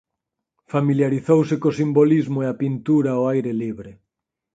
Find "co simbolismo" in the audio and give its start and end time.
1.61-2.39